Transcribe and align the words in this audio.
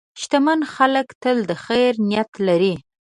شتمن 0.21 0.59
خلک 0.73 1.07
تل 1.21 1.37
د 1.49 1.51
خیر 1.65 1.93
نیت 2.09 2.31
لري. 2.47 2.73